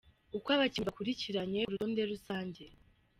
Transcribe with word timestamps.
Uko 0.37 0.47
abakinnyi 0.55 0.87
bakurikiranye 0.87 1.59
ku 1.65 1.71
rutonde 1.73 2.01
rusange. 2.11 2.63